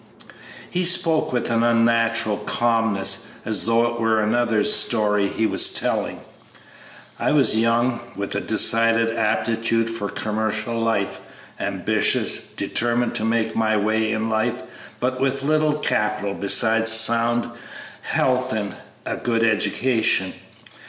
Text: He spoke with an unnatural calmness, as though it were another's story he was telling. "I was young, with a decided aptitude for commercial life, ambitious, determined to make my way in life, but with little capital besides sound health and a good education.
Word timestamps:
He 0.71 0.83
spoke 0.83 1.31
with 1.31 1.51
an 1.51 1.61
unnatural 1.61 2.37
calmness, 2.37 3.27
as 3.45 3.65
though 3.65 3.85
it 3.85 3.99
were 3.99 4.19
another's 4.19 4.73
story 4.73 5.27
he 5.27 5.45
was 5.45 5.69
telling. 5.71 6.21
"I 7.19 7.31
was 7.33 7.55
young, 7.55 7.99
with 8.15 8.33
a 8.33 8.41
decided 8.41 9.15
aptitude 9.15 9.91
for 9.91 10.09
commercial 10.09 10.73
life, 10.75 11.19
ambitious, 11.59 12.39
determined 12.39 13.13
to 13.13 13.23
make 13.23 13.55
my 13.55 13.77
way 13.77 14.11
in 14.11 14.27
life, 14.27 14.63
but 14.99 15.21
with 15.21 15.43
little 15.43 15.73
capital 15.73 16.33
besides 16.33 16.91
sound 16.91 17.51
health 18.01 18.51
and 18.53 18.75
a 19.05 19.17
good 19.17 19.43
education. 19.43 20.33